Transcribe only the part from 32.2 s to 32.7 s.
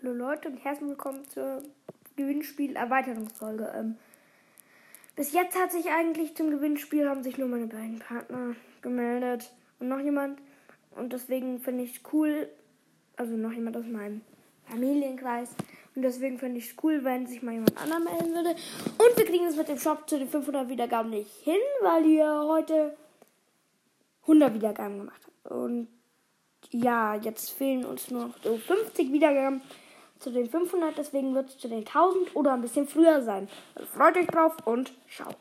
oder ein